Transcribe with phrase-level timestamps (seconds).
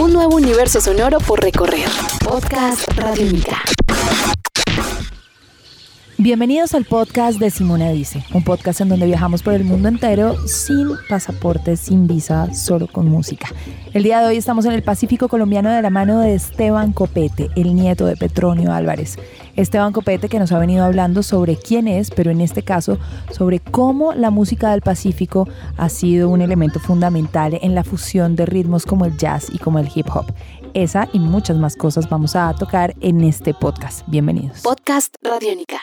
[0.00, 1.86] Un nuevo universo sonoro por recorrer.
[2.24, 3.62] Podcast Radiónica.
[6.16, 10.36] Bienvenidos al podcast de Simona Dice, un podcast en donde viajamos por el mundo entero
[10.46, 13.48] sin pasaporte, sin visa, solo con música.
[13.92, 17.50] El día de hoy estamos en el Pacífico colombiano de la mano de Esteban Copete,
[17.56, 19.18] el nieto de Petronio Álvarez.
[19.60, 22.98] Esteban Copete que nos ha venido hablando sobre quién es, pero en este caso
[23.30, 28.46] sobre cómo la música del Pacífico ha sido un elemento fundamental en la fusión de
[28.46, 30.24] ritmos como el jazz y como el hip hop.
[30.72, 34.08] Esa y muchas más cosas vamos a tocar en este podcast.
[34.08, 34.62] Bienvenidos.
[34.62, 35.76] Podcast Radiónica.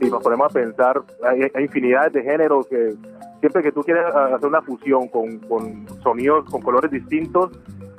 [0.00, 2.96] Si nos ponemos a pensar, hay, infinidad de géneros que
[3.38, 7.52] siempre que tú quieres hacer una fusión con, sonidos, con colores distintos,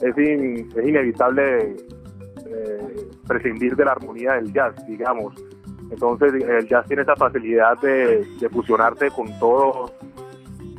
[0.00, 1.76] es, es inevitable
[3.26, 5.34] prescindir de la armonía del jazz, digamos.
[5.90, 9.90] Entonces el jazz tiene esa facilidad de, fusionarse con todo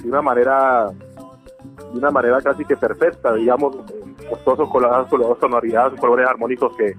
[0.02, 6.28] de una manera de una manera casi que perfecta, digamos, con todos esos sonoridades, colores
[6.28, 6.96] armónicos que,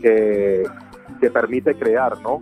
[0.00, 2.40] que, permite crear, ¿no?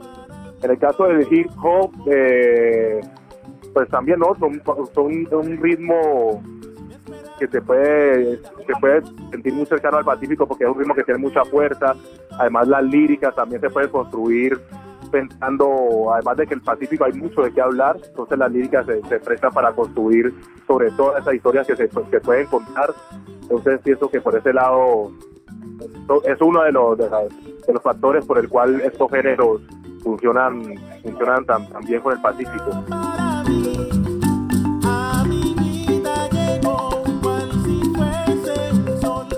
[0.62, 3.00] En el caso del hip hop, eh,
[3.72, 4.34] pues también, ¿no?
[4.34, 4.61] Son,
[4.92, 6.42] son un ritmo
[7.39, 11.05] que se puede, se puede sentir muy cercano al Pacífico porque es un ritmo que
[11.05, 11.95] tiene mucha fuerza,
[12.39, 14.61] además las líricas también se pueden construir
[15.11, 19.03] pensando, además de que el Pacífico hay mucho de qué hablar, entonces las líricas se,
[19.08, 20.34] se prestan para construir
[20.67, 22.95] sobre todas esas historias que se que pueden contar.
[23.42, 25.11] Entonces pienso que por ese lado
[26.25, 27.08] es uno de los, de,
[27.72, 29.62] los factores por el cual estos géneros
[30.02, 30.62] funcionan,
[31.02, 32.70] funcionan tan, bien con el Pacífico.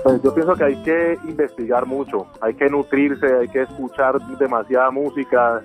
[0.03, 4.89] Pues yo pienso que hay que investigar mucho, hay que nutrirse, hay que escuchar demasiada
[4.89, 5.61] música,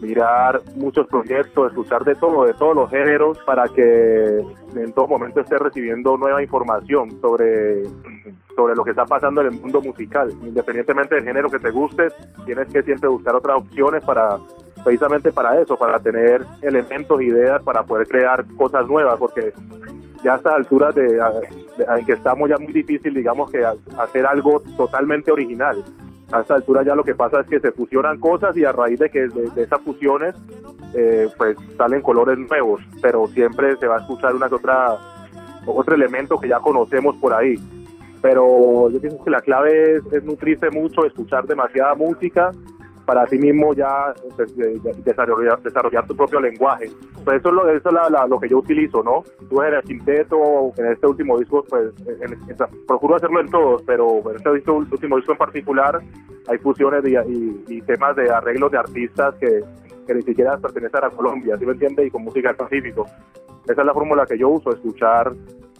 [0.00, 4.44] mirar muchos proyectos, escuchar de todo, de todos los géneros, para que
[4.76, 7.84] en todo momento esté recibiendo nueva información sobre,
[8.54, 10.30] sobre lo que está pasando en el mundo musical.
[10.42, 12.08] Independientemente del género que te guste,
[12.44, 14.38] tienes que siempre buscar otras opciones para
[14.82, 19.52] precisamente para eso, para tener elementos, ideas, para poder crear cosas nuevas, porque
[20.22, 21.18] ya a estas alturas de,
[21.98, 23.64] en que estamos ya muy difícil, digamos, que
[23.98, 25.82] hacer algo totalmente original.
[26.32, 28.98] A esta altura ya lo que pasa es que se fusionan cosas y a raíz
[28.98, 30.34] de que de, esas fusiones
[30.94, 34.96] eh, pues salen colores nuevos, pero siempre se va a escuchar una que otra
[35.66, 37.56] otro elemento que ya conocemos por ahí.
[38.20, 42.52] Pero yo pienso que la clave es, es nutrirse mucho, escuchar demasiada música
[43.04, 44.54] para ti mismo ya pues,
[45.04, 46.90] desarrollar, desarrollar tu propio lenguaje.
[47.24, 49.22] Pues eso es lo, eso es lo que yo utilizo, ¿no?
[49.48, 51.92] Tú en el quinteto, en este último disco, pues
[52.86, 56.00] procuro hacerlo en todos, pero en este último disco en particular
[56.48, 59.60] hay fusiones y, temas de arreglos de artistas que,
[60.06, 62.06] que ni siquiera pertenecen a Colombia, ¿sí me entiendes?
[62.06, 63.06] Y con música del Pacífico.
[63.64, 65.32] Esa es la fórmula que yo uso, escuchar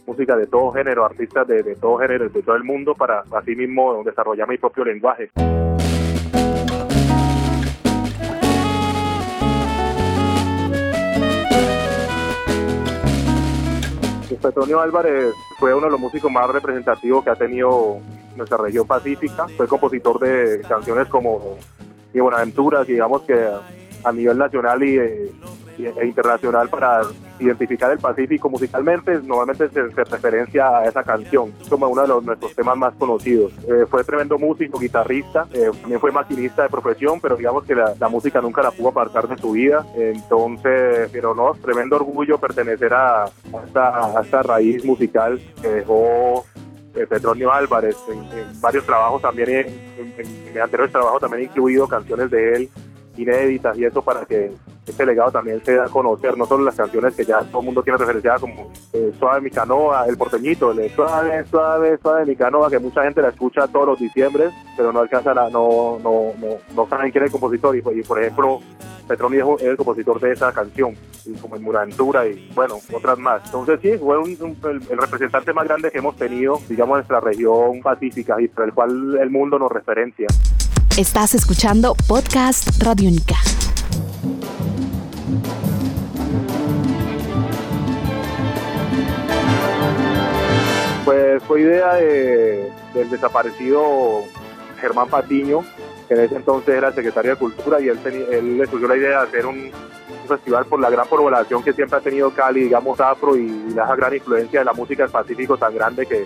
[0.05, 3.55] música de todo género, artistas de, de todo género, de todo el mundo, para así
[3.55, 5.29] mismo desarrollar mi propio lenguaje.
[14.43, 17.99] Petronio Álvarez fue uno de los músicos más representativos que ha tenido
[18.35, 19.47] nuestra región pacífica.
[19.47, 21.57] Fue compositor de canciones como
[22.13, 23.49] Y Buenaventuras, digamos que
[24.03, 25.31] a nivel nacional y, eh,
[25.77, 27.01] e internacional para
[27.43, 32.55] identificar el Pacífico musicalmente, normalmente se, referencia a esa canción como uno de los, nuestros
[32.55, 33.53] temas más conocidos.
[33.67, 38.09] Eh, fue tremendo músico, guitarrista, eh, también fue maquinista de profesión, pero digamos que la,
[38.09, 39.85] música nunca la pudo apartar de su vida.
[39.95, 43.25] Entonces, pero no, tremendo orgullo pertenecer a,
[43.65, 46.45] esta, raíz musical que dejó
[46.95, 52.55] eh, Petronio Álvarez en, varios trabajos también, en, en, trabajos también he incluido canciones de
[52.55, 52.69] él
[53.17, 54.51] inéditas y eso para que
[54.85, 57.65] este legado también se da a conocer, no solo las canciones que ya todo el
[57.65, 62.35] mundo tiene referencia como eh, Suave mi canoa, El Porteñito, el Suave, Suave, Suave mi
[62.35, 66.33] canoa, que mucha gente la escucha todos los diciembre, pero no alcanza la, no, no,
[66.39, 68.59] no, no saben quién es el compositor y, por ejemplo
[69.07, 70.95] Petronio es el compositor de esa canción,
[71.41, 73.41] como en Muraventura y bueno, otras más.
[73.45, 77.81] Entonces sí, fue el, el, representante más grande que hemos tenido, digamos, en nuestra región
[77.81, 80.27] pacífica y por el cual el mundo nos referencia.
[80.97, 83.35] Estás escuchando Podcast Radio Única.
[91.43, 94.23] Fue idea del desaparecido
[94.79, 95.63] Germán Patiño,
[96.07, 97.99] que en ese entonces era secretario de Cultura, y él,
[98.31, 99.71] él le surgió la idea de hacer un,
[100.27, 104.13] festival por la gran población que siempre ha tenido Cali, digamos, afro, y, la gran
[104.13, 106.25] influencia de la música del Pacífico tan grande que,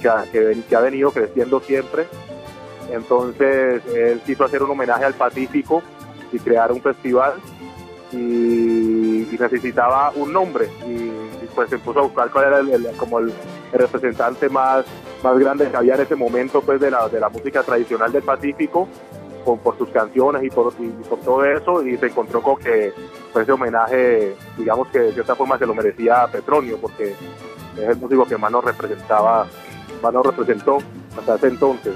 [0.00, 2.06] que ha venido creciendo siempre.
[2.90, 5.82] Entonces él quiso hacer un homenaje al Pacífico
[6.32, 7.34] y crear un festival
[8.12, 11.10] y, necesitaba un nombre y,
[11.54, 13.32] pues se puso a buscar cuál era el, como el,
[13.72, 14.84] representante más,
[15.22, 18.22] más grande que había en ese momento pues de la, de la música tradicional del
[18.22, 18.88] Pacífico
[19.44, 22.92] por, por sus canciones y por, por todo eso y se encontró con que
[23.32, 27.14] pues, ese homenaje digamos que de cierta forma se lo merecía a Petronio porque
[27.76, 29.46] es el músico que más nos representaba
[30.02, 30.78] más nos representó
[31.16, 31.94] hasta ese entonces.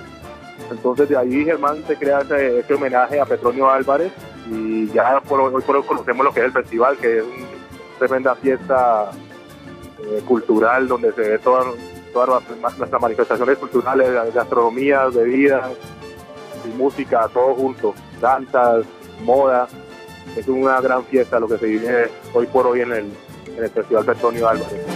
[0.70, 4.12] Entonces de ahí Germán se crea ese, homenaje a Petronio Álvarez
[4.49, 7.46] y ya por, hoy por hoy conocemos lo que es el festival, que es una
[7.99, 9.11] tremenda fiesta
[10.05, 11.67] eh, cultural donde se ve todas
[12.12, 12.43] todas
[12.79, 15.70] nuestras manifestaciones culturales, gastronomía, bebidas
[16.64, 18.85] y música, todo junto, danzas,
[19.23, 19.69] moda.
[20.37, 23.12] Es una gran fiesta lo que se vive hoy por hoy en el,
[23.56, 24.87] en el Festival Petronio Álvarez.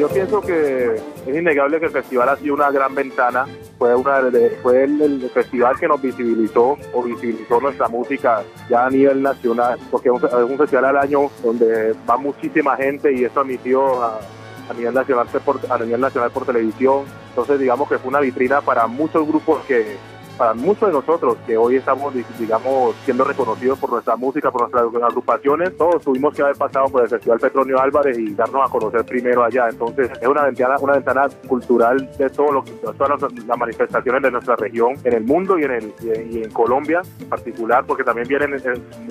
[0.00, 3.46] yo pienso que es innegable que el festival ha sido una gran ventana.
[3.80, 4.20] Fue, una
[4.62, 10.10] fue el, festival que nos visibilizó o visibilizó nuestra música ya a nivel nacional, porque
[10.10, 14.20] es un, festival al año donde va muchísima gente y es transmitido a,
[14.68, 17.04] a nivel nacional por, a nivel nacional por televisión.
[17.30, 19.96] Entonces digamos que fue una vitrina para muchos grupos que
[20.40, 25.02] para muchos de nosotros que hoy estamos, digamos, siendo reconocidos por nuestra música, por nuestras
[25.02, 29.04] agrupaciones, todos tuvimos que haber pasado por el Festival Petronio Álvarez y darnos a conocer
[29.04, 29.68] primero allá.
[29.68, 34.30] Entonces, es una ventana, una ventana cultural de todo lo que, todas las, manifestaciones de
[34.30, 38.26] nuestra región en el mundo y en, el, y en, Colombia en particular, porque también
[38.26, 38.58] vienen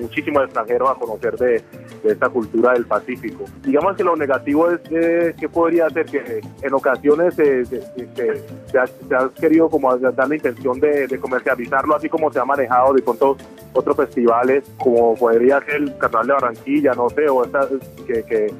[0.00, 1.62] muchísimos extranjeros a conocer de,
[2.02, 3.44] esta cultura del Pacífico.
[3.62, 7.62] Digamos que lo negativo es que podría ser que en ocasiones se,
[8.76, 13.36] ha, querido como dar la intención de comercializarlo así como se ha manejado de pronto
[13.72, 17.68] otros festivales, como podría ser el Carnaval de Barranquilla, no sé, o esta,
[18.06, 18.52] que,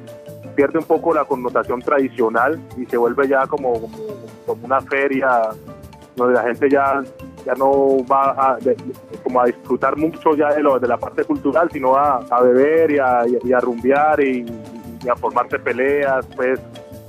[0.55, 3.89] pierde un poco la connotación tradicional y se vuelve ya como,
[4.45, 5.49] como, una feria
[6.15, 7.01] donde la gente ya
[7.45, 8.57] ya no va a,
[9.23, 12.91] como a disfrutar mucho ya de, lo, de la parte cultural, sino a, a beber
[12.91, 14.45] y a, y a rumbear y,
[15.09, 16.59] a formarse peleas, pues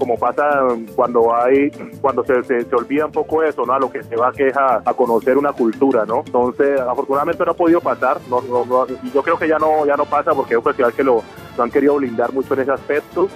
[0.03, 0.67] como pasa
[0.97, 1.71] cuando hay,
[2.01, 3.73] cuando se, se, olvida un poco eso, ¿no?
[3.73, 6.25] A lo que se va que es a, conocer una cultura, ¿no?
[6.27, 8.43] Entonces, afortunadamente no ha podido pasar, no,
[9.01, 11.23] y yo creo que ya no, ya no pasa porque es un festival que lo,
[11.57, 13.29] han querido blindar mucho en ese aspecto,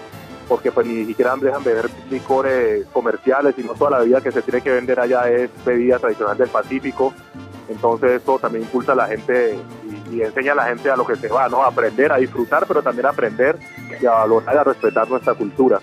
[0.48, 4.60] porque pues ni siquiera dejan beber licores comerciales, sino toda la bebida que se tiene
[4.60, 7.14] que vender allá es bebida tradicional del Pacífico,
[7.68, 9.56] entonces eso también impulsa a la gente
[10.10, 11.62] y, y, enseña a la gente a lo que se va, ¿no?
[11.62, 13.56] A aprender, a disfrutar, pero también a aprender
[14.00, 15.80] y a valorar a respetar nuestra cultura.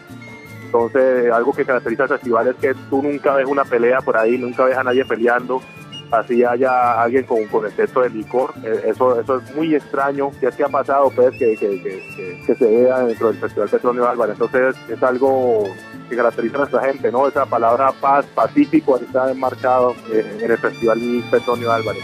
[0.74, 4.40] Entonces, algo que caracteriza al festival es que tú nunca ves una pelea por ahí,
[4.40, 5.62] nunca ves a nadie peleando,
[6.10, 8.56] así haya alguien con, con exceso de licor.
[8.64, 10.32] Eh, eso, eso es muy extraño.
[10.40, 11.12] ¿Qué es que ha pasado?
[11.16, 14.34] Pues que, que, se vea dentro del Festival Petronio Álvarez.
[14.34, 15.66] Entonces, es algo
[16.10, 17.28] que caracteriza a nuestra gente, ¿no?
[17.28, 21.00] Esa palabra paz, pacífico, está enmarcado eh, en el Festival
[21.30, 22.04] Petronio Álvarez.